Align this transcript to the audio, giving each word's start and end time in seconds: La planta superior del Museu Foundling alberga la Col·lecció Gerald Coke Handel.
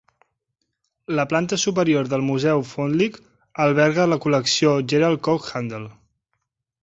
La 1.17 1.25
planta 1.33 1.59
superior 1.63 2.07
del 2.13 2.23
Museu 2.29 2.63
Foundling 2.69 3.19
alberga 3.67 4.09
la 4.13 4.19
Col·lecció 4.23 4.71
Gerald 4.95 5.21
Coke 5.29 5.53
Handel. 5.61 5.85